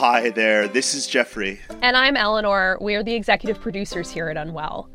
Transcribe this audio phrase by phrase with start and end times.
[0.00, 1.60] Hi there, this is Jeffrey.
[1.82, 2.78] And I'm Eleanor.
[2.80, 4.88] We are the executive producers here at Unwell.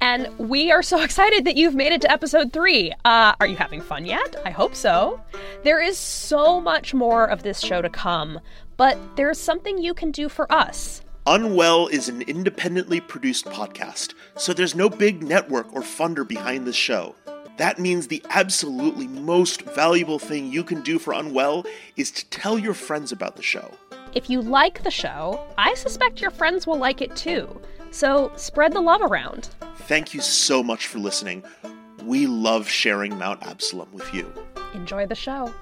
[0.00, 2.90] And we are so excited that you've made it to episode three.
[3.04, 4.34] Uh, are you having fun yet?
[4.46, 5.20] I hope so.
[5.62, 8.40] There is so much more of this show to come,
[8.78, 11.02] but there's something you can do for us.
[11.26, 16.72] Unwell is an independently produced podcast, so there's no big network or funder behind the
[16.72, 17.14] show.
[17.58, 22.58] That means the absolutely most valuable thing you can do for Unwell is to tell
[22.58, 23.70] your friends about the show.
[24.16, 27.60] If you like the show, I suspect your friends will like it too.
[27.90, 29.50] So spread the love around.
[29.80, 31.44] Thank you so much for listening.
[32.02, 34.32] We love sharing Mount Absalom with you.
[34.72, 35.52] Enjoy the show.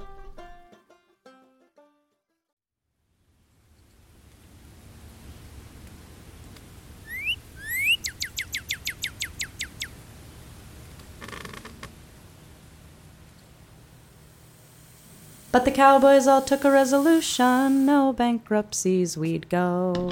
[15.54, 20.10] But the cowboys all took a resolution no bankruptcies we'd go.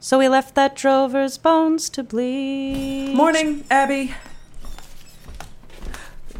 [0.00, 3.14] So we left that drover's bones to bleed.
[3.14, 4.14] Morning, Abby.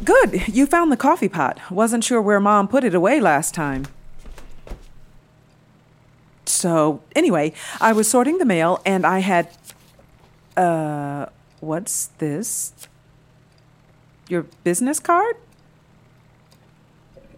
[0.03, 1.59] Good, you found the coffee pot.
[1.69, 3.85] Wasn't sure where Mom put it away last time.
[6.47, 9.55] So, anyway, I was sorting the mail and I had.
[10.57, 11.27] Uh,
[11.59, 12.73] what's this?
[14.29, 15.35] Your business card?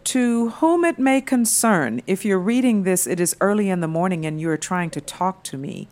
[0.07, 4.25] To whom it may concern, if you're reading this, it is early in the morning
[4.25, 5.89] and you are trying to talk to me.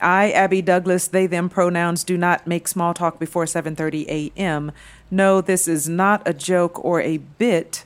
[0.00, 4.72] I, Abby Douglas, they them pronouns do not make small talk before 7:30 a.m.
[5.10, 7.84] No, this is not a joke or a bit.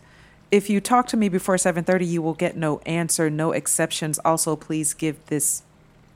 [0.53, 4.21] If you talk to me before 7:30, you will get no answer, no exceptions.
[4.21, 5.65] Also, please give this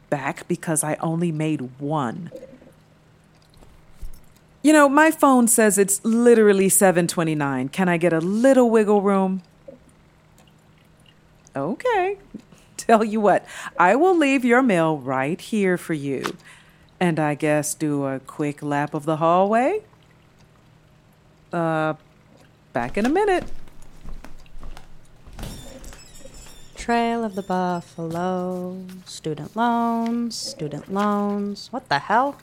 [0.08, 2.30] back because I only made one.
[4.66, 7.68] You know, my phone says it's literally 7:29.
[7.70, 9.42] Can I get a little wiggle room?
[11.54, 12.18] Okay.
[12.76, 13.46] Tell you what,
[13.78, 16.36] I will leave your mail right here for you.
[16.98, 19.82] And I guess do a quick lap of the hallway.
[21.52, 21.94] Uh
[22.72, 23.44] back in a minute.
[26.74, 28.84] Trail of the Buffalo.
[29.04, 31.68] Student loans, student loans.
[31.70, 32.34] What the hell?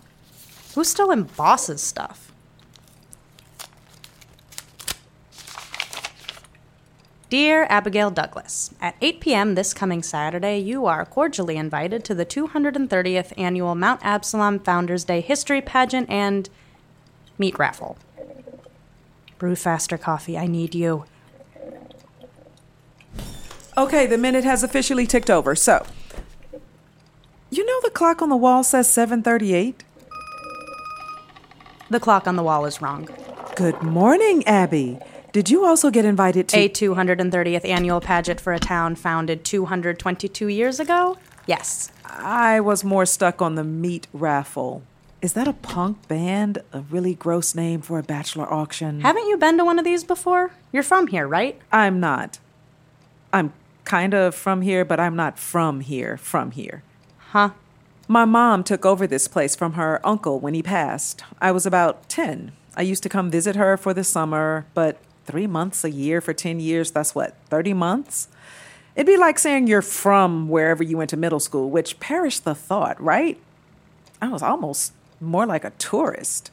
[0.76, 2.32] Who's still in Boss's stuff?
[7.30, 9.56] Dear Abigail Douglas, at 8 p.m.
[9.56, 15.20] this coming Saturday, you are cordially invited to the 230th annual Mount Absalom Founders Day
[15.20, 16.50] History Pageant and
[17.40, 17.98] Meat Raffle.
[19.40, 21.06] Brew faster coffee, I need you.
[23.76, 25.56] Okay, the minute has officially ticked over.
[25.56, 25.86] So,
[27.50, 29.83] you know the clock on the wall says 7:38?
[31.94, 33.08] The clock on the wall is wrong.
[33.56, 34.98] Good morning, Abby.
[35.32, 40.48] Did you also get invited to A 230th annual pageant for a town founded 222
[40.48, 41.20] years ago?
[41.46, 41.92] Yes.
[42.04, 44.82] I was more stuck on the meat raffle.
[45.22, 46.64] Is that a punk band?
[46.74, 49.02] A really gross name for a bachelor auction?
[49.02, 50.50] Haven't you been to one of these before?
[50.72, 51.62] You're from here, right?
[51.72, 52.40] I'm not.
[53.32, 53.54] I'm
[53.84, 56.82] kind of from here, but I'm not from here, from here.
[57.20, 57.52] Huh?
[58.08, 61.24] My mom took over this place from her uncle when he passed.
[61.40, 62.52] I was about 10.
[62.76, 66.34] I used to come visit her for the summer, but three months a year for
[66.34, 68.28] 10 years, that's what, 30 months?
[68.96, 72.54] It'd be like saying you're from wherever you went to middle school, which perish the
[72.54, 73.40] thought, right?
[74.22, 76.52] I was almost more like a tourist.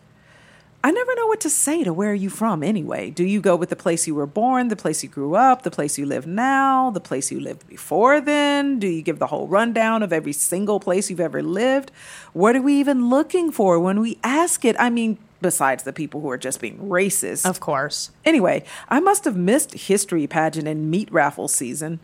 [0.83, 3.11] I never know what to say to where are you from anyway.
[3.11, 5.71] Do you go with the place you were born, the place you grew up, the
[5.71, 8.79] place you live now, the place you lived before then?
[8.79, 11.91] Do you give the whole rundown of every single place you've ever lived?
[12.33, 14.75] What are we even looking for when we ask it?
[14.79, 17.45] I mean, besides the people who are just being racist.
[17.45, 18.11] Of course.
[18.25, 22.01] Anyway, I must have missed history pageant and meat raffle season.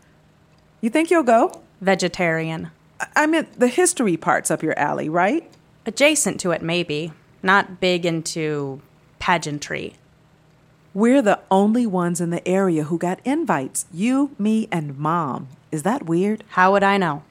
[0.82, 1.62] You think you'll go?
[1.80, 2.70] Vegetarian.
[3.00, 5.50] I- I meant the history part's up your alley, right?
[5.86, 7.12] Adjacent to it, maybe.
[7.42, 8.80] Not big into
[9.18, 9.94] pageantry.
[10.94, 13.84] We're the only ones in the area who got invites.
[13.92, 15.48] You, me, and mom.
[15.70, 16.42] Is that weird?
[16.48, 17.22] How would I know?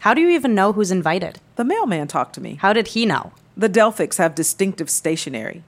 [0.00, 1.40] How do you even know who's invited?
[1.56, 2.54] The mailman talked to me.
[2.54, 3.32] How did he know?
[3.54, 5.62] The Delphics have distinctive stationery.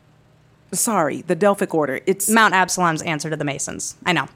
[0.73, 2.01] Sorry, the Delphic order.
[2.07, 3.97] It's Mount Absalom's answer to the Masons.
[4.07, 4.29] I know.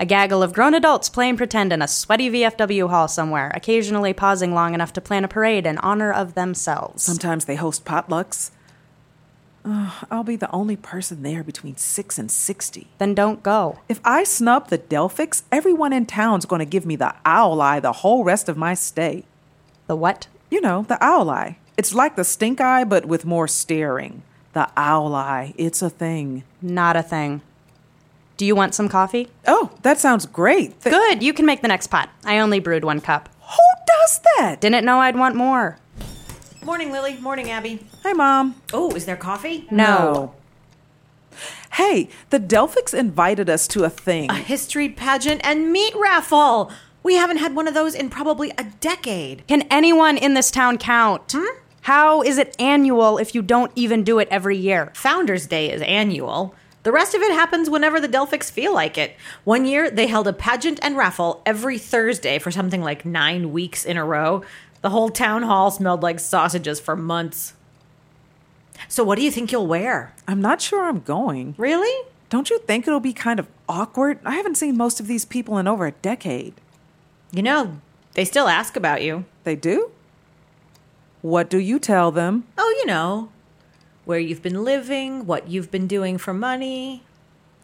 [0.00, 4.54] A gaggle of grown adults playing pretend in a sweaty VFW hall somewhere, occasionally pausing
[4.54, 7.02] long enough to plan a parade in honor of themselves.
[7.02, 8.52] sometimes they host potlucks.
[9.64, 12.86] Ugh, I'll be the only person there between 6 and 60.
[12.98, 13.80] then don't go.
[13.88, 17.80] If I snub the Delphics, everyone in town's going to give me the owl eye
[17.80, 19.24] the whole rest of my stay.
[19.88, 20.28] The what?
[20.48, 21.58] You know, the owl eye.
[21.76, 24.22] It's like the stink eye, but with more staring.
[24.52, 25.54] The owl eye.
[25.56, 26.44] It's a thing.
[26.62, 27.42] Not a thing.
[28.38, 29.28] Do you want some coffee?
[29.46, 30.80] Oh, that sounds great.
[30.80, 32.08] Th- Good, you can make the next pot.
[32.24, 33.28] I only brewed one cup.
[33.40, 34.60] Who does that?
[34.60, 35.78] Didn't know I'd want more.
[36.64, 37.16] Morning, Lily.
[37.18, 37.84] Morning, Abby.
[38.04, 38.54] Hi, Mom.
[38.72, 39.66] Oh, is there coffee?
[39.70, 40.34] No.
[41.72, 44.30] Hey, the Delphics invited us to a thing.
[44.30, 46.70] A history pageant and meat raffle.
[47.02, 49.46] We haven't had one of those in probably a decade.
[49.48, 51.32] Can anyone in this town count?
[51.34, 51.44] Hmm?
[51.82, 54.92] How is it annual if you don't even do it every year?
[54.94, 56.54] Founders Day is annual.
[56.84, 59.16] The rest of it happens whenever the Delphics feel like it.
[59.44, 63.84] One year, they held a pageant and raffle every Thursday for something like nine weeks
[63.84, 64.42] in a row.
[64.80, 67.54] The whole town hall smelled like sausages for months.
[68.86, 70.14] So, what do you think you'll wear?
[70.28, 71.56] I'm not sure I'm going.
[71.58, 72.06] Really?
[72.30, 74.20] Don't you think it'll be kind of awkward?
[74.24, 76.54] I haven't seen most of these people in over a decade.
[77.32, 77.80] You know,
[78.14, 79.24] they still ask about you.
[79.44, 79.90] They do?
[81.22, 82.44] What do you tell them?
[82.56, 83.30] Oh, you know,
[84.08, 87.02] where you've been living, what you've been doing for money.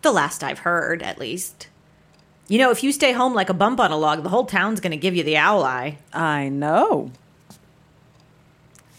[0.02, 1.68] The last I've heard, at least.
[2.48, 4.78] You know, if you stay home like a bump on a log, the whole town's
[4.78, 5.96] going to give you the owl eye.
[6.12, 7.10] I know.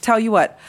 [0.02, 0.60] Tell you what,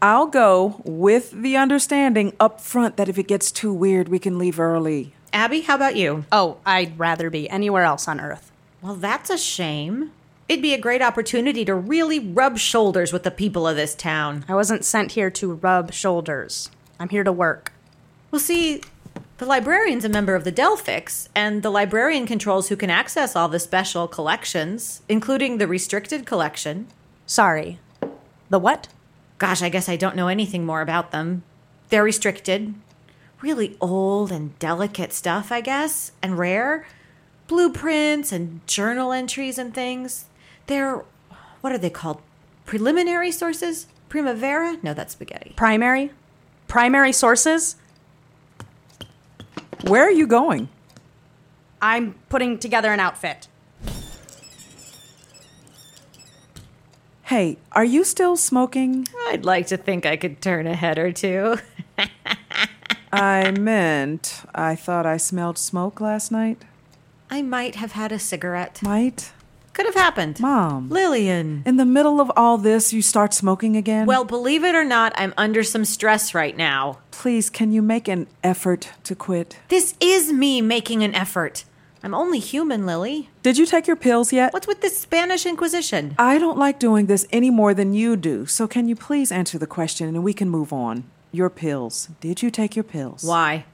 [0.00, 4.38] I'll go with the understanding up front that if it gets too weird, we can
[4.38, 5.12] leave early.
[5.34, 6.24] Abby, how about you?
[6.32, 8.50] Oh, I'd rather be anywhere else on Earth.
[8.80, 10.12] Well, that's a shame.
[10.48, 14.44] It'd be a great opportunity to really rub shoulders with the people of this town.
[14.48, 16.70] I wasn't sent here to rub shoulders.
[17.00, 17.72] I'm here to work.
[18.30, 18.80] Well, see,
[19.38, 23.48] the librarian's a member of the Delphics, and the librarian controls who can access all
[23.48, 26.86] the special collections, including the restricted collection.
[27.26, 27.80] Sorry.
[28.48, 28.86] The what?
[29.38, 31.42] Gosh, I guess I don't know anything more about them.
[31.88, 32.74] They're restricted.
[33.42, 36.86] Really old and delicate stuff, I guess, and rare.
[37.48, 40.26] Blueprints and journal entries and things.
[40.66, 41.04] They're,
[41.60, 42.20] what are they called?
[42.64, 43.86] Preliminary sources?
[44.08, 44.78] Primavera?
[44.82, 45.52] No, that's spaghetti.
[45.56, 46.10] Primary?
[46.68, 47.76] Primary sources?
[49.86, 50.68] Where are you going?
[51.80, 53.48] I'm putting together an outfit.
[57.24, 59.06] Hey, are you still smoking?
[59.28, 61.58] I'd like to think I could turn a head or two.
[63.12, 66.64] I meant, I thought I smelled smoke last night.
[67.30, 68.80] I might have had a cigarette.
[68.82, 69.32] Might?
[69.76, 70.40] Could have happened.
[70.40, 70.88] Mom.
[70.88, 71.62] Lillian.
[71.66, 74.06] In the middle of all this, you start smoking again?
[74.06, 77.00] Well, believe it or not, I'm under some stress right now.
[77.10, 79.58] please, can you make an effort to quit?
[79.68, 81.64] This is me making an effort.
[82.02, 83.28] I'm only human, Lily.
[83.42, 84.54] Did you take your pills yet?
[84.54, 86.14] What's with this Spanish Inquisition?
[86.18, 89.58] I don't like doing this any more than you do, so can you please answer
[89.58, 91.04] the question and we can move on?
[91.32, 92.08] Your pills.
[92.22, 93.24] Did you take your pills?
[93.24, 93.66] Why?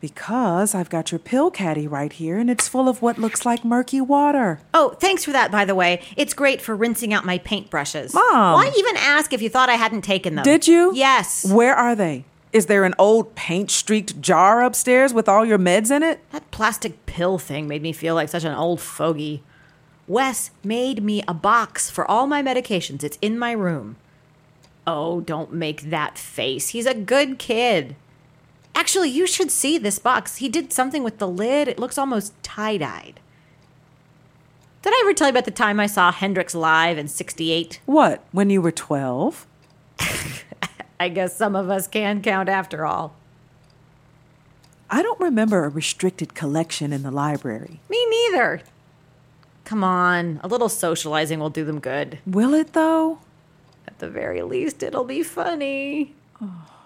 [0.00, 3.64] Because I've got your pill caddy right here and it's full of what looks like
[3.64, 4.60] murky water.
[4.72, 6.00] Oh, thanks for that, by the way.
[6.16, 8.14] It's great for rinsing out my paintbrushes.
[8.14, 8.54] Mom.
[8.54, 10.44] Why even ask if you thought I hadn't taken them?
[10.44, 10.92] Did you?
[10.94, 11.50] Yes.
[11.50, 12.24] Where are they?
[12.52, 16.20] Is there an old paint streaked jar upstairs with all your meds in it?
[16.32, 19.42] That plastic pill thing made me feel like such an old fogey.
[20.08, 23.04] Wes made me a box for all my medications.
[23.04, 23.96] It's in my room.
[24.86, 26.70] Oh, don't make that face.
[26.70, 27.94] He's a good kid.
[28.74, 30.36] Actually, you should see this box.
[30.36, 31.68] He did something with the lid.
[31.68, 33.20] It looks almost tie dyed.
[34.82, 37.80] Did I ever tell you about the time I saw Hendrix live in 68?
[37.84, 39.46] What, when you were 12?
[41.00, 43.14] I guess some of us can count after all.
[44.88, 47.80] I don't remember a restricted collection in the library.
[47.88, 48.62] Me neither.
[49.64, 52.18] Come on, a little socializing will do them good.
[52.26, 53.20] Will it though?
[53.86, 56.14] At the very least, it'll be funny.
[56.40, 56.79] Oh.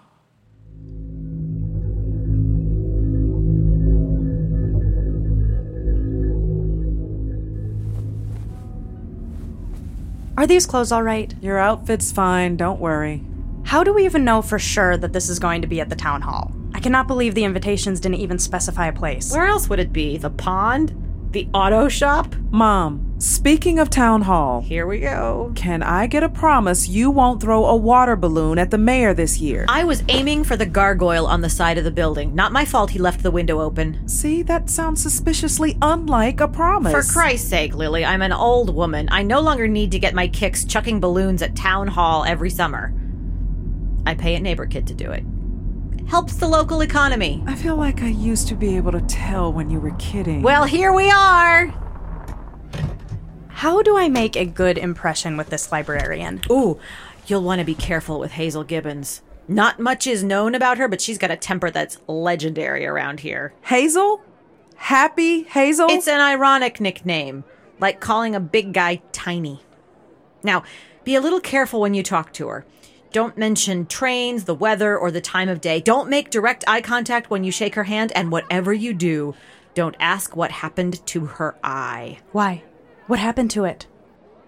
[10.37, 11.33] Are these clothes all right?
[11.41, 13.23] Your outfit's fine, don't worry.
[13.63, 15.95] How do we even know for sure that this is going to be at the
[15.95, 16.51] town hall?
[16.73, 19.31] I cannot believe the invitations didn't even specify a place.
[19.31, 20.17] Where else would it be?
[20.17, 20.93] The pond?
[21.31, 22.35] The auto shop?
[22.51, 25.51] Mom, speaking of town hall, Here we go.
[25.55, 29.39] can I get a promise you won't throw a water balloon at the mayor this
[29.39, 29.65] year?
[29.69, 32.35] I was aiming for the gargoyle on the side of the building.
[32.35, 34.07] Not my fault he left the window open.
[34.07, 36.91] See, that sounds suspiciously unlike a promise.
[36.91, 39.07] For Christ's sake, Lily, I'm an old woman.
[39.11, 42.93] I no longer need to get my kicks chucking balloons at town hall every summer.
[44.05, 45.23] I pay a neighbor kid to do it.
[46.07, 47.43] Helps the local economy.
[47.47, 50.43] I feel like I used to be able to tell when you were kidding.
[50.43, 51.73] Well, here we are.
[53.55, 56.41] How do I make a good impression with this librarian?
[56.51, 56.77] Ooh,
[57.25, 59.21] you'll want to be careful with Hazel Gibbons.
[59.47, 63.53] Not much is known about her, but she's got a temper that's legendary around here.
[63.63, 64.21] Hazel?
[64.75, 65.87] Happy Hazel?
[65.89, 67.45] It's an ironic nickname,
[67.79, 69.61] like calling a big guy tiny.
[70.43, 70.63] Now,
[71.05, 72.65] be a little careful when you talk to her.
[73.13, 75.79] Don't mention trains, the weather, or the time of day.
[75.79, 79.33] Don't make direct eye contact when you shake her hand, and whatever you do,
[79.75, 82.19] don't ask what happened to her eye.
[82.33, 82.63] Why?
[83.07, 83.85] What happened to it?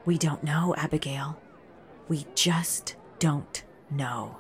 [0.04, 1.38] We don't know, Abigail.
[2.08, 4.36] We just don't know.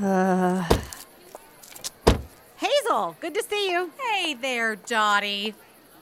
[0.00, 0.64] Uh.
[2.56, 3.90] Hazel, good to see you.
[4.00, 5.54] Hey there, Dottie.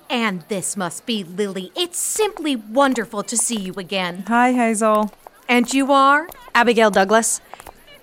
[0.09, 1.73] And this must be Lily.
[1.75, 4.25] It's simply wonderful to see you again.
[4.29, 5.11] Hi, Hazel.
[5.49, 6.29] And you are?
[6.55, 7.41] Abigail Douglas,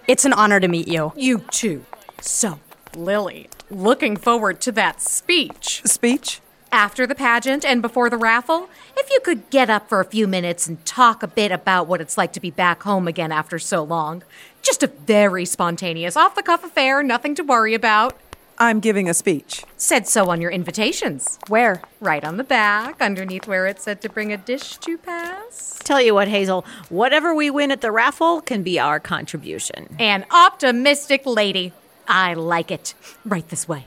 [0.06, 1.14] it's an honor to meet you.
[1.16, 1.86] You too.
[2.20, 2.60] So,
[2.94, 5.82] Lily, looking forward to that speech.
[5.86, 6.42] Speech?
[6.72, 10.28] After the pageant and before the raffle, if you could get up for a few
[10.28, 13.58] minutes and talk a bit about what it's like to be back home again after
[13.58, 14.24] so long.
[14.62, 18.16] Just a very spontaneous, off the cuff affair, nothing to worry about.
[18.60, 19.64] I'm giving a speech.
[19.78, 21.40] Said so on your invitations.
[21.48, 21.82] Where?
[22.02, 25.80] Right on the back, underneath where it said to bring a dish to pass.
[25.84, 29.96] Tell you what, Hazel, whatever we win at the raffle can be our contribution.
[29.98, 31.74] An optimistic lady.
[32.08, 32.94] I like it.
[33.26, 33.86] Right this way.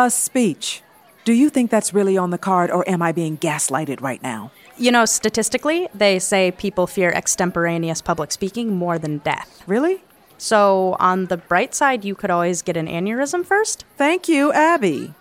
[0.00, 0.80] A speech.
[1.24, 4.52] Do you think that's really on the card, or am I being gaslighted right now?
[4.76, 9.60] You know, statistically, they say people fear extemporaneous public speaking more than death.
[9.66, 10.04] Really?
[10.36, 13.84] So, on the bright side, you could always get an aneurysm first?
[13.96, 15.14] Thank you, Abby.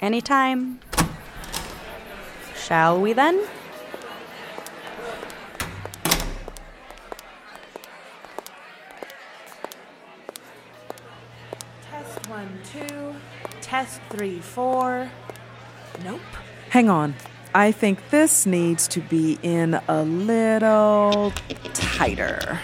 [0.00, 0.80] Anytime.
[2.56, 3.46] Shall we then?
[13.72, 15.10] Test three, four.
[16.04, 16.20] Nope.
[16.68, 17.14] Hang on.
[17.54, 21.32] I think this needs to be in a little
[21.72, 22.60] tighter.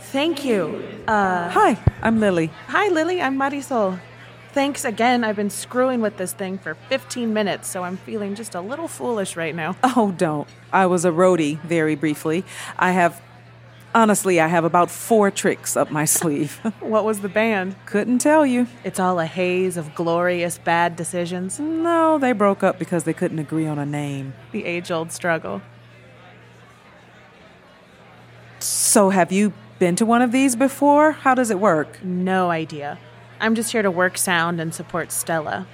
[0.00, 0.82] Thank you.
[1.06, 2.46] Uh, Hi, I'm Lily.
[2.68, 3.20] hi, Lily.
[3.20, 4.00] I'm Marisol.
[4.52, 5.22] Thanks again.
[5.22, 8.88] I've been screwing with this thing for 15 minutes, so I'm feeling just a little
[8.88, 9.76] foolish right now.
[9.84, 10.48] Oh, don't.
[10.72, 12.42] I was a roadie very briefly.
[12.78, 13.20] I have,
[13.98, 16.60] honestly, I have about four tricks up my sleeve.
[16.80, 17.74] What was the band?
[17.86, 18.66] Couldn't tell you.
[18.84, 21.58] It's all a haze of glorious bad decisions.
[21.58, 24.32] No, they broke up because they couldn't agree on a name.
[24.52, 25.60] The age old struggle.
[28.60, 31.12] So, have you been to one of these before?
[31.12, 32.02] How does it work?
[32.02, 32.98] No idea.
[33.40, 35.66] I'm just here to work sound and support Stella.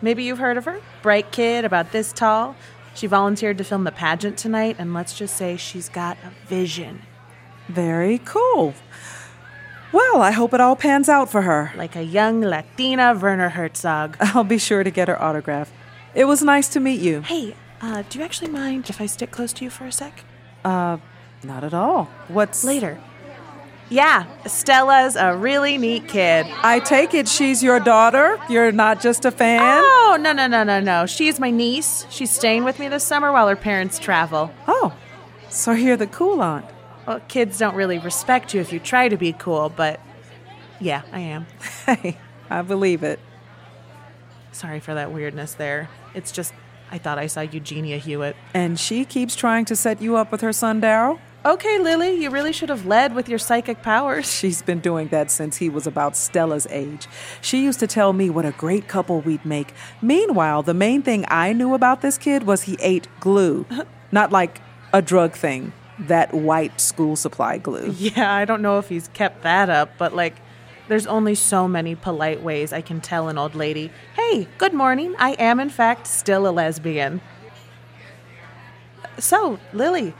[0.00, 0.80] Maybe you've heard of her?
[1.02, 2.56] Bright kid, about this tall.
[2.94, 7.02] She volunteered to film the pageant tonight, and let's just say she's got a vision.
[7.68, 8.74] Very cool.
[9.92, 11.72] Well, I hope it all pans out for her.
[11.76, 14.16] Like a young Latina Werner Herzog.
[14.20, 15.72] I'll be sure to get her autograph.
[16.14, 17.22] It was nice to meet you.
[17.22, 20.24] Hey, uh, do you actually mind if I stick close to you for a sec?
[20.64, 20.98] Uh,
[21.42, 22.08] not at all.
[22.28, 23.00] What's Later.
[23.90, 26.46] Yeah, Stella's a really neat kid.
[26.62, 28.40] I take it she's your daughter.
[28.48, 29.60] You're not just a fan.
[29.62, 31.04] Oh, no, no, no, no, no.
[31.06, 32.06] She's my niece.
[32.08, 34.50] She's staying with me this summer while her parents travel.
[34.66, 34.94] Oh,
[35.50, 36.64] so you're the cool aunt.
[37.06, 40.00] Well, kids don't really respect you if you try to be cool, but
[40.80, 41.46] yeah, I am.
[41.86, 42.18] Hey,
[42.50, 43.20] I believe it.
[44.52, 45.88] Sorry for that weirdness there.
[46.14, 46.54] It's just,
[46.90, 48.36] I thought I saw Eugenia Hewitt.
[48.54, 51.18] And she keeps trying to set you up with her son Daryl.
[51.46, 54.32] Okay, Lily, you really should have led with your psychic powers.
[54.38, 57.06] She's been doing that since he was about Stella's age.
[57.42, 59.74] She used to tell me what a great couple we'd make.
[60.00, 63.66] Meanwhile, the main thing I knew about this kid was he ate glue.
[64.12, 64.62] Not like
[64.94, 67.94] a drug thing, that white school supply glue.
[67.98, 70.34] Yeah, I don't know if he's kept that up, but like,
[70.88, 75.14] there's only so many polite ways I can tell an old lady, hey, good morning.
[75.18, 77.20] I am, in fact, still a lesbian.
[79.18, 80.12] So, Lily,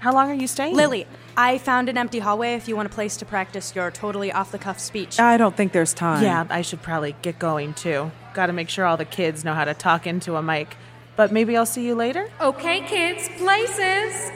[0.00, 0.76] how long are you staying?
[0.76, 4.30] Lily, I found an empty hallway if you want a place to practice your totally
[4.30, 5.18] off the cuff speech.
[5.18, 6.22] I don't think there's time.
[6.22, 8.10] Yeah, I should probably get going too.
[8.34, 10.76] Gotta make sure all the kids know how to talk into a mic.
[11.16, 12.28] but maybe I'll see you later?
[12.40, 14.30] Okay, kids, places.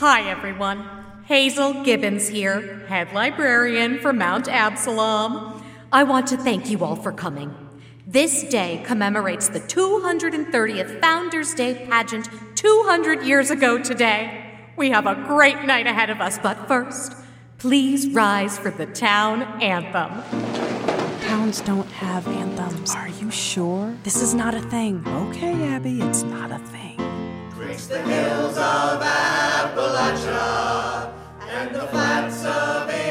[0.00, 0.84] Hi, everyone.
[1.26, 5.62] Hazel Gibbons here, head librarian for Mount Absalom.
[5.92, 7.54] I want to thank you all for coming.
[8.06, 14.58] This day commemorates the 230th Founders Day pageant 200 years ago today.
[14.76, 17.14] We have a great night ahead of us, but first,
[17.58, 20.49] please rise for the town anthem.
[21.58, 22.94] Don't have anthems.
[22.94, 23.92] Are you sure?
[24.04, 25.02] This is not a thing.
[25.06, 26.96] Okay, Abby, it's not a thing.
[32.78, 33.09] Thank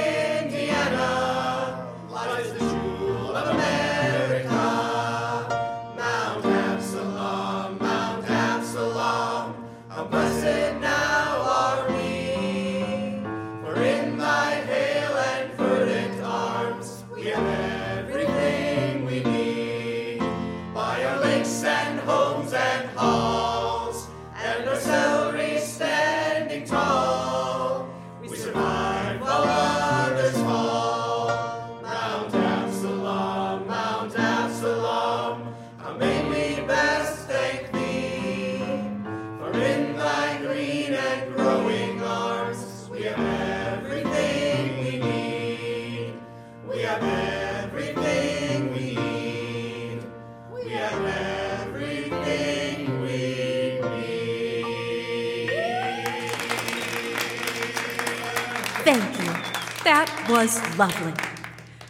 [60.39, 61.13] was lovely.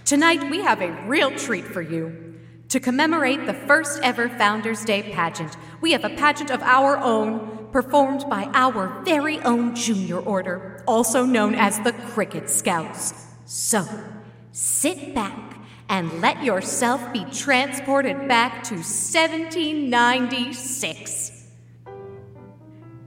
[0.05, 2.33] Tonight we have a real treat for you.
[2.69, 7.67] To commemorate the first ever Founders Day pageant, we have a pageant of our own,
[7.71, 13.13] performed by our very own junior order, also known as the Cricket Scouts.
[13.45, 13.85] So,
[14.51, 21.45] sit back and let yourself be transported back to 1796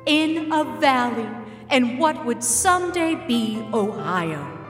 [0.07, 1.29] in a valley
[1.69, 4.62] and what would someday be Ohio.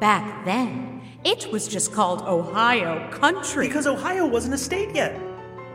[0.00, 3.68] Back then, it was just called Ohio Country.
[3.68, 5.20] Because Ohio wasn't a state yet.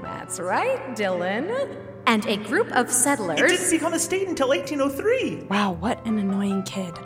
[0.01, 1.83] That's right, Dylan.
[2.07, 3.39] And a group of settlers.
[3.39, 5.47] It didn't become a state until 1803.
[5.49, 6.93] Wow, what an annoying kid.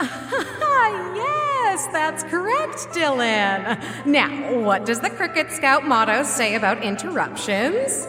[1.70, 4.04] Yes, that's correct, Dylan.
[4.04, 8.08] Now, what does the Cricket Scout motto say about interruptions?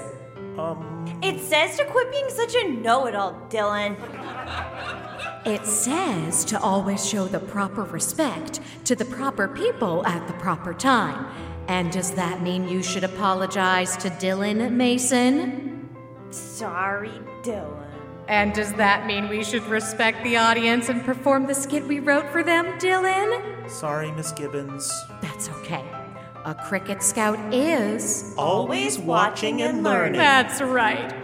[0.57, 0.87] Um.
[1.21, 3.95] It says to quit being such a know it all, Dylan.
[5.43, 10.71] It says to always show the proper respect to the proper people at the proper
[10.71, 11.25] time.
[11.67, 15.89] And does that mean you should apologize to Dylan Mason?
[16.29, 17.87] Sorry, Dylan.
[18.27, 22.29] And does that mean we should respect the audience and perform the skit we wrote
[22.29, 23.67] for them, Dylan?
[23.67, 24.91] Sorry, Miss Gibbons.
[25.23, 25.83] That's okay.
[26.45, 28.35] A Cricket Scout is.
[28.37, 30.19] Always watching and learning.
[30.19, 31.17] That's right.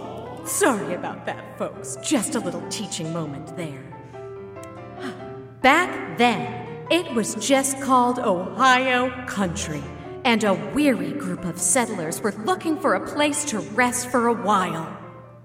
[0.46, 1.98] Sorry about that, folks.
[2.02, 3.82] Just a little teaching moment there.
[5.60, 9.82] Back then, it was just called Ohio Country,
[10.24, 14.32] and a weary group of settlers were looking for a place to rest for a
[14.32, 14.96] while.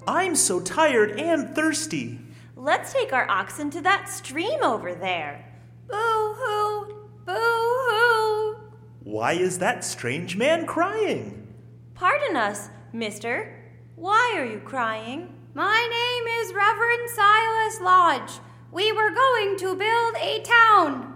[0.07, 2.19] I'm so tired and thirsty.
[2.55, 5.43] Let's take our oxen to that stream over there.
[5.87, 5.95] Boo
[6.37, 7.09] hoo!
[7.25, 8.55] Boo hoo!
[9.03, 11.47] Why is that strange man crying?
[11.95, 13.60] Pardon us, mister.
[14.01, 15.31] Why are you crying?
[15.53, 18.39] My name is Reverend Silas Lodge.
[18.71, 21.13] We were going to build a town.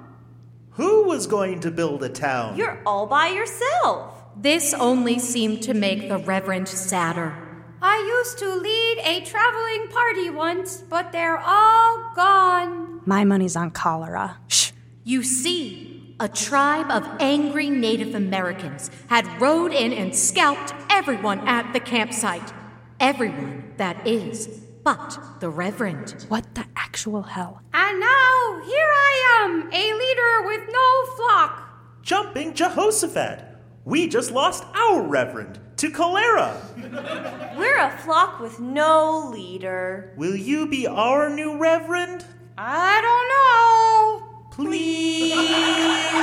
[0.74, 2.56] Who was going to build a town?
[2.56, 4.26] You're all by yourself.
[4.40, 7.36] This only seemed to make the Reverend sadder.
[7.82, 13.02] I used to lead a traveling party once, but they're all gone.
[13.04, 14.38] My money's on cholera.
[14.48, 14.74] Shh.
[15.04, 21.74] You see, a tribe of angry Native Americans had rode in and scalped everyone at
[21.74, 22.54] the campsite.
[23.00, 24.48] Everyone, that is,
[24.84, 26.26] but the Reverend.
[26.30, 27.62] What the actual hell?
[27.74, 31.70] And now, here I am, a leader with no flock.
[32.02, 33.44] Jumping Jehoshaphat.
[33.84, 36.60] We just lost our reverend to cholera.
[37.58, 40.14] We're a flock with no leader.
[40.16, 42.26] Will you be our new reverend?
[42.58, 44.50] I don't know.
[44.52, 46.16] Please.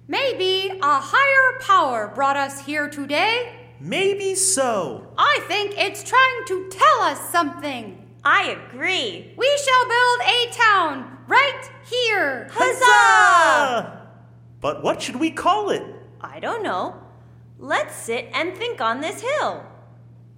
[0.06, 3.70] Maybe a higher power brought us here today.
[3.80, 5.08] Maybe so.
[5.16, 8.06] I think it's trying to tell us something.
[8.22, 9.32] I agree.
[9.36, 12.48] We shall build a town right here.
[12.52, 14.08] Huzzah!
[14.60, 15.82] But what should we call it?
[16.20, 17.00] I don't know.
[17.58, 19.64] Let's sit and think on this hill.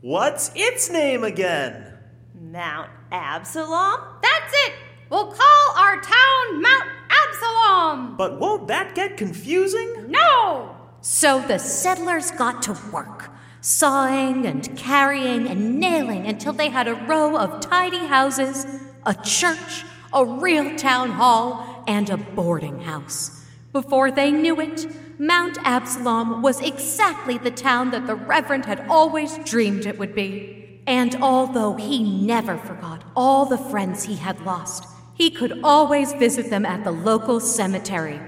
[0.01, 1.93] What's its name again?
[2.41, 4.01] Mount Absalom?
[4.23, 4.75] That's it!
[5.11, 6.96] We'll call our town Mount
[7.29, 8.17] Absalom!
[8.17, 10.07] But won't that get confusing?
[10.09, 10.77] No!
[11.01, 16.95] So the settlers got to work, sawing and carrying and nailing until they had a
[16.95, 18.67] row of tidy houses,
[19.05, 23.45] a church, a real town hall, and a boarding house.
[23.73, 24.87] Before they knew it,
[25.21, 30.83] Mount Absalom was exactly the town that the Reverend had always dreamed it would be.
[30.87, 34.87] And although he never forgot all the friends he had lost,
[35.17, 38.21] he could always visit them at the local cemetery.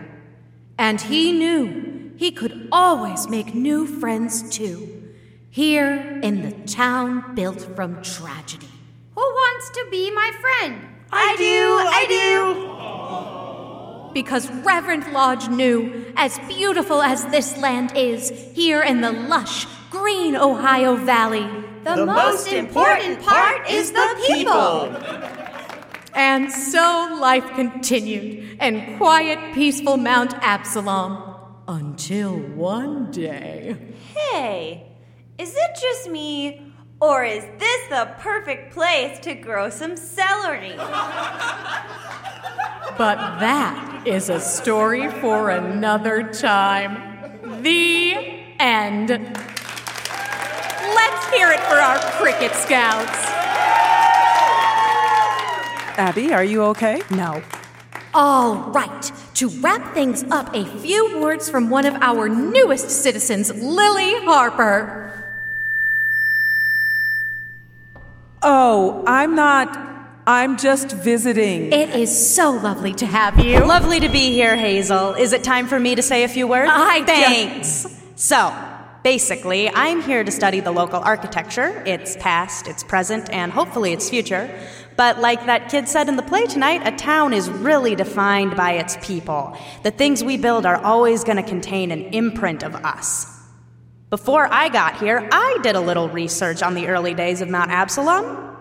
[0.78, 5.12] And he knew he could always make new friends too,
[5.50, 8.68] here in the town built from tragedy.
[9.14, 10.80] Who wants to be my friend?
[11.12, 12.06] I do, I
[14.08, 14.12] do.
[14.14, 20.34] Because Reverend Lodge knew, as beautiful as this land is, here in the lush, green
[20.34, 21.46] Ohio Valley,
[21.84, 24.88] the, the most important part is the people.
[26.14, 31.34] And so life continued in quiet, peaceful Mount Absalom.
[31.68, 33.76] Until one day.
[34.16, 34.86] Hey,
[35.36, 40.74] is it just me, or is this the perfect place to grow some celery?
[42.96, 47.62] But that is a story for another time.
[47.62, 48.14] The
[48.58, 49.10] end.
[49.10, 49.30] Let's
[51.34, 53.27] hear it for our cricket scouts.
[55.98, 57.02] Abby, are you okay?
[57.10, 57.42] No.
[58.14, 59.12] All right.
[59.34, 65.08] To wrap things up, a few words from one of our newest citizens, Lily Harper.
[68.42, 69.86] Oh, I'm not.
[70.26, 71.72] I'm just visiting.
[71.72, 73.64] It is so lovely to have you.
[73.64, 75.14] Lovely to be here, Hazel.
[75.14, 76.70] Is it time for me to say a few words?
[76.72, 77.86] I Thanks.
[78.14, 78.54] So,
[79.02, 84.10] basically, I'm here to study the local architecture, its past, its present, and hopefully its
[84.10, 84.50] future.
[84.96, 88.72] But like that kid said in the play tonight, a town is really defined by
[88.72, 89.56] its people.
[89.84, 93.38] The things we build are always going to contain an imprint of us.
[94.10, 97.70] Before I got here, I did a little research on the early days of Mount
[97.70, 98.57] Absalom.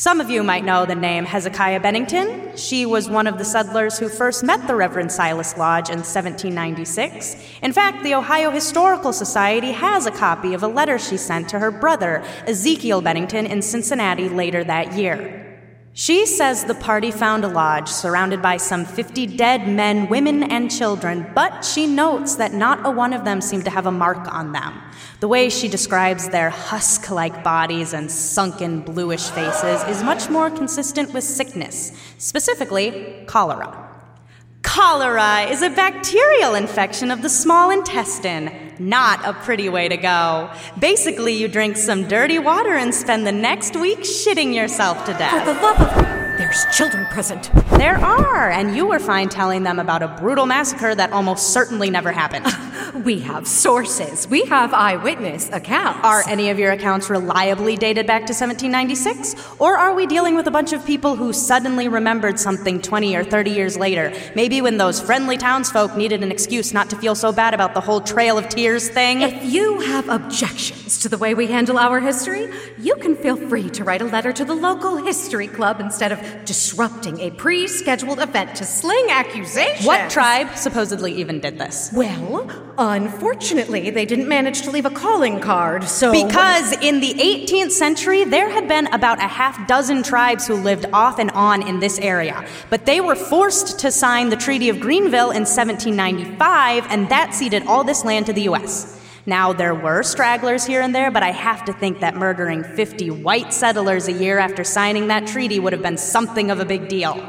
[0.00, 2.56] Some of you might know the name Hezekiah Bennington.
[2.56, 7.36] She was one of the settlers who first met the Reverend Silas Lodge in 1796.
[7.60, 11.58] In fact, the Ohio Historical Society has a copy of a letter she sent to
[11.58, 15.49] her brother, Ezekiel Bennington, in Cincinnati later that year.
[15.92, 20.70] She says the party found a lodge surrounded by some 50 dead men, women, and
[20.70, 24.32] children, but she notes that not a one of them seemed to have a mark
[24.32, 24.80] on them.
[25.18, 30.48] The way she describes their husk like bodies and sunken bluish faces is much more
[30.48, 33.89] consistent with sickness, specifically cholera.
[34.62, 38.74] Cholera is a bacterial infection of the small intestine.
[38.78, 40.50] Not a pretty way to go.
[40.78, 45.44] Basically, you drink some dirty water and spend the next week shitting yourself to death.
[45.44, 45.94] For the love of
[46.38, 47.50] there's children present.
[47.72, 51.90] There are, and you were fine telling them about a brutal massacre that almost certainly
[51.90, 52.46] never happened.
[53.04, 54.26] we have sources.
[54.28, 56.00] We have eyewitness accounts.
[56.02, 59.34] Are any of your accounts reliably dated back to 1796?
[59.58, 63.24] Or are we dealing with a bunch of people who suddenly remembered something 20 or
[63.24, 64.12] 30 years later?
[64.34, 67.80] Maybe when those friendly townsfolk needed an excuse not to feel so bad about the
[67.80, 69.22] whole Trail of Tears thing?
[69.22, 73.70] If you have objections to the way we handle our history, you can feel free
[73.70, 78.20] to write a letter to the local history club instead of disrupting a pre scheduled
[78.20, 79.86] event to sling accusations.
[79.86, 81.90] What tribe supposedly even did this?
[81.92, 86.10] Well, unfortunately, they didn't manage to leave a calling card, so.
[86.10, 90.86] Because in the 18th century, there had been about a half dozen tribes who lived
[90.92, 92.44] off and on in this area.
[92.70, 97.66] But they were forced to sign the Treaty of Greenville in 1795, and that ceded
[97.66, 98.98] all this land to the U.S.
[99.26, 103.10] Now, there were stragglers here and there, but I have to think that murdering 50
[103.10, 106.88] white settlers a year after signing that treaty would have been something of a big
[106.88, 107.28] deal.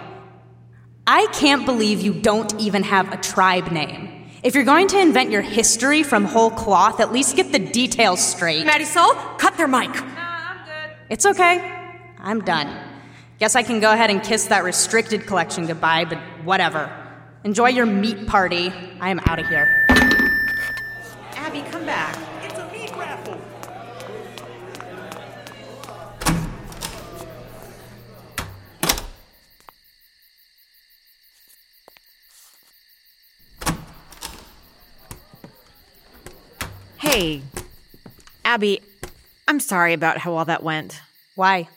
[1.06, 4.11] I can't believe you don't even have a tribe name.
[4.44, 8.20] If you're going to invent your history from whole cloth, at least get the details
[8.20, 8.66] straight.
[8.66, 9.94] Marisol, cut their mic.
[9.94, 10.96] Nah, I'm good.
[11.10, 11.72] It's okay.
[12.18, 12.76] I'm done.
[13.38, 16.90] Guess I can go ahead and kiss that restricted collection goodbye, but whatever.
[17.44, 18.74] Enjoy your meat party.
[19.00, 19.86] I am out of here.
[21.36, 22.31] Abby, come back.
[37.12, 37.42] Hey,
[38.46, 38.82] Abby,
[39.46, 41.02] I'm sorry about how all that went.
[41.36, 41.68] Why?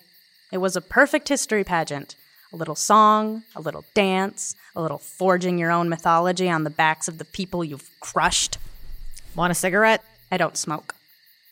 [0.53, 2.15] It was a perfect history pageant.
[2.53, 7.09] A little song, a little dance, a little forging your own mythology on the backs
[7.09, 8.59] of the people you've crushed.
[9.35, 10.05] Want a cigarette?
[10.31, 10.95] I don't smoke.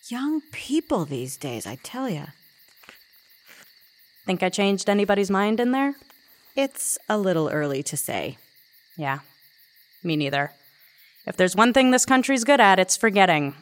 [0.06, 2.26] Young people these days, I tell ya.
[4.26, 5.96] Think I changed anybody's mind in there?
[6.54, 8.38] It's a little early to say.
[8.96, 9.18] Yeah,
[10.04, 10.52] me neither.
[11.26, 13.56] If there's one thing this country's good at, it's forgetting.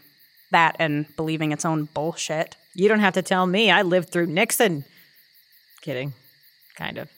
[0.51, 2.57] That and believing its own bullshit.
[2.75, 3.71] You don't have to tell me.
[3.71, 4.85] I lived through Nixon.
[5.81, 6.13] Kidding.
[6.77, 7.11] Kind of.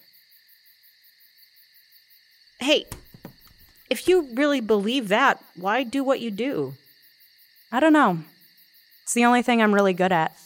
[2.61, 2.87] Hey,
[3.91, 6.75] if you really believe that, why do what you do?
[7.71, 8.19] I don't know.
[9.03, 10.37] It's the only thing I'm really good at.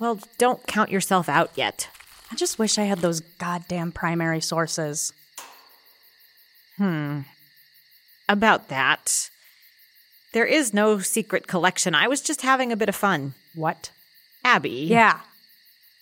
[0.00, 1.88] Well, don't count yourself out yet.
[2.30, 5.12] I just wish I had those goddamn primary sources.
[6.76, 7.20] Hmm.
[8.28, 9.30] About that.
[10.32, 11.94] There is no secret collection.
[11.94, 13.34] I was just having a bit of fun.
[13.54, 13.90] What?
[14.44, 14.86] Abby.
[14.88, 15.20] Yeah.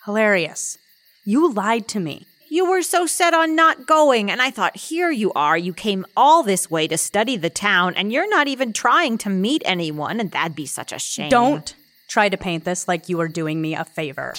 [0.04, 0.78] Hilarious.
[1.24, 2.26] You lied to me.
[2.48, 5.56] You were so set on not going, and I thought, here you are.
[5.56, 9.30] You came all this way to study the town, and you're not even trying to
[9.30, 11.30] meet anyone, and that'd be such a shame.
[11.30, 11.74] Don't
[12.08, 14.34] try to paint this like you are doing me a favor.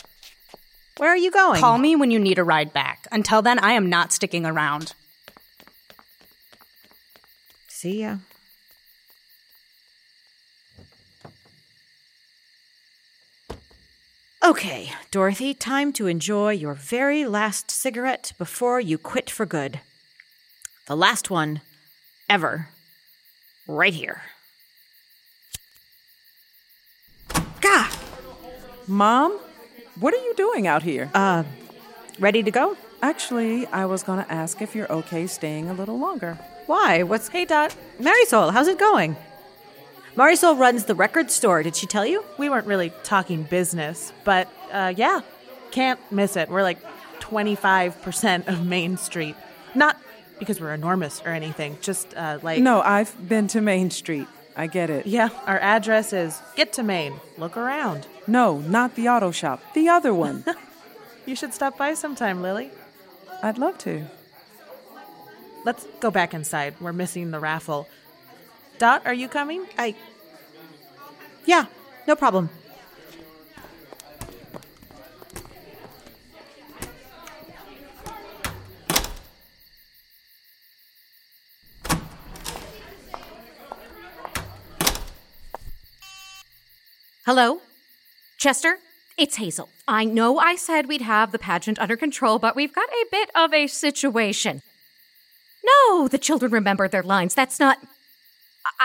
[0.97, 1.62] Where are you going?
[1.62, 3.08] Call me when you need a ride back.
[3.13, 4.93] Until then, I am not sticking around.
[7.69, 8.17] See ya.
[14.43, 19.82] Okay, Dorothy, time to enjoy your very last cigarette before you quit for good.
[20.88, 21.62] The last one
[22.27, 22.69] ever.
[23.67, 24.23] Right here.
[27.62, 27.88] Gah!
[28.88, 29.39] Mom,
[29.99, 31.12] what are you doing out here?
[31.13, 31.43] Uh,
[32.17, 32.75] ready to go?
[33.04, 36.39] Actually, I was to ask if you're okay staying a little longer.
[36.65, 37.04] Why?
[37.04, 37.27] What's.
[37.27, 37.75] Hey, Dot.
[37.99, 39.15] Marisol, how's it going?
[40.15, 41.63] Marisol runs the record store.
[41.63, 42.24] Did she tell you?
[42.38, 45.21] We weren't really talking business, but uh, yeah,
[45.71, 46.50] can't miss it.
[46.50, 46.80] We're like
[47.19, 49.36] 25% of Main Street.
[49.74, 49.97] Not
[50.38, 52.62] because we're enormous or anything, just uh, like.
[52.62, 54.28] No, I've been to Main Street.
[54.58, 55.08] I get it.
[55.08, 57.13] Yeah, our address is Get to Main.
[57.38, 58.06] Look around.
[58.28, 59.62] No, not the auto shop.
[59.74, 60.43] The other one.
[61.26, 62.69] you should stop by sometime, Lily.
[63.41, 64.08] I'd love to.
[65.63, 66.76] Let's go back inside.
[66.82, 67.88] We're missing the raffle.
[68.82, 69.67] Dot, are you coming?
[69.78, 69.94] I.
[71.46, 71.65] Yeah,
[72.08, 72.50] no problem.
[87.28, 87.62] Hello?
[88.39, 88.80] Chester?
[89.15, 89.70] It's Hazel.
[89.88, 93.30] I know I said we'd have the pageant under control, but we've got a bit
[93.36, 94.63] of a situation.
[95.63, 97.36] No, the children remembered their lines.
[97.36, 97.78] That's not.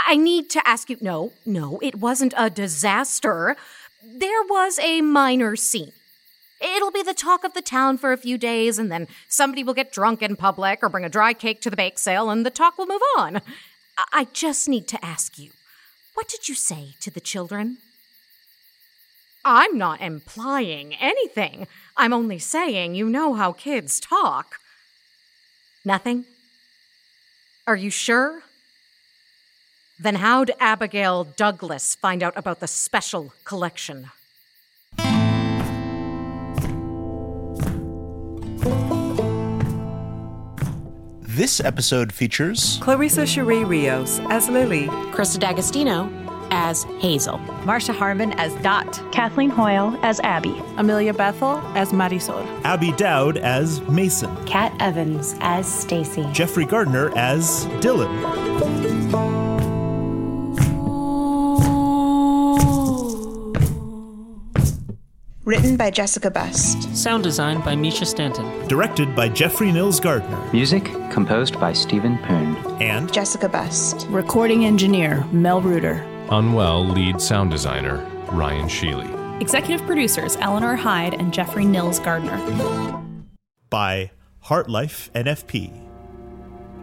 [0.07, 0.97] I, need to ask you.
[1.01, 3.57] No, no, it wasn't a disaster.
[4.03, 5.93] There was a minor scene.
[6.61, 9.75] It'll be the talk of the town for a few days, and then somebody will
[9.75, 12.51] get drunk in public or bring a dry cake to the bake sale, and the
[12.51, 13.43] talk will move on.
[14.13, 15.51] I just need to ask you
[16.15, 17.77] what did you say to the children?
[19.45, 21.67] I'm not implying anything.
[21.97, 24.57] I'm only saying you know how kids talk.
[25.85, 26.25] Nothing?
[27.67, 28.43] Are you sure?
[29.99, 34.11] Then how'd Abigail Douglas find out about the special collection?
[41.23, 46.11] This episode features Clarisa Cherie Rios as Lily, Krista D'Agostino
[46.51, 52.93] as Hazel, Marsha Harman as Dot, Kathleen Hoil as Abby, Amelia Bethel as Marisol, Abby
[52.93, 58.96] Doud as Mason, Kat Evans as Stacy, Jeffrey Gardner as Dylan.
[65.77, 66.97] Written by Jessica Best.
[66.97, 68.67] Sound design by Mischa Stanton.
[68.67, 70.51] Directed by Jeffrey Nils Gardner.
[70.51, 72.57] Music composed by Stephen Poon.
[72.81, 74.07] And Jessica Best.
[74.09, 76.03] Recording engineer Mel Ruder.
[76.31, 77.99] Unwell lead sound designer
[78.33, 79.43] Ryan Schile.
[79.43, 82.39] Executive producers Eleanor Hyde and Jeffrey Nils Gardner.
[83.69, 84.13] By
[84.47, 85.71] HartLife NFP.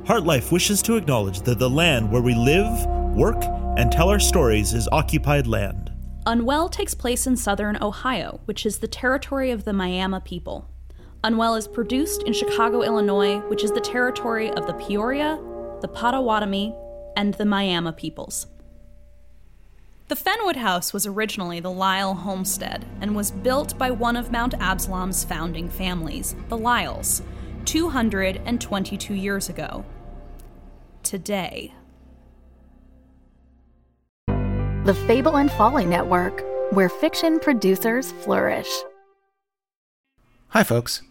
[0.05, 3.43] HartLife wishes to acknowledge that the land where we live, work,
[3.75, 5.82] and tell our stories is occupied land.
[6.25, 10.69] Unwell takes place in southern Ohio, which is the territory of the Miami people.
[11.21, 15.37] Unwell is produced in Chicago, Illinois, which is the territory of the Peoria,
[15.81, 16.73] the Potawatomi,
[17.17, 18.47] and the Miami peoples.
[20.07, 24.53] The Fenwood House was originally the Lyle homestead and was built by one of Mount
[24.61, 27.21] Absalom's founding families, the Lyles,
[27.65, 29.83] 222 years ago.
[31.03, 31.73] Today,
[34.85, 38.67] The Fable and Folly Network, where fiction producers flourish.
[40.49, 41.01] Hi, folks.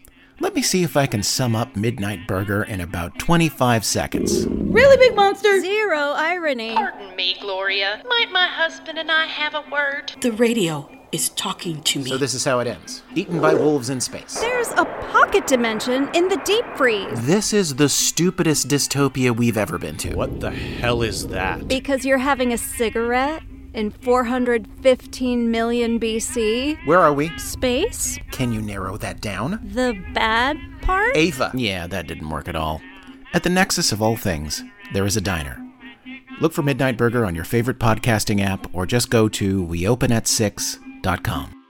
[0.40, 4.46] Let me see if I can sum up Midnight Burger in about 25 seconds.
[4.46, 5.58] Really big monster?
[5.60, 6.74] Zero irony.
[6.74, 8.02] Pardon me, Gloria.
[8.06, 10.12] Might my husband and I have a word?
[10.20, 10.90] The radio.
[11.12, 12.10] is talking to me.
[12.10, 13.02] So this is how it ends.
[13.14, 14.38] Eaten by wolves in space.
[14.38, 17.26] There's a pocket dimension in the deep freeze.
[17.26, 20.14] This is the stupidest dystopia we've ever been to.
[20.14, 21.68] What the hell is that?
[21.68, 23.42] Because you're having a cigarette
[23.74, 26.84] in 415 million BC.
[26.86, 27.36] Where are we?
[27.38, 28.18] Space?
[28.30, 29.60] Can you narrow that down?
[29.72, 31.16] The bad part?
[31.16, 31.50] Ava.
[31.54, 32.80] Yeah, that didn't work at all.
[33.34, 35.58] At the nexus of all things, there is a diner.
[36.40, 41.61] Look for Midnight Burger on your favorite podcasting app or just go to weopenat6.com.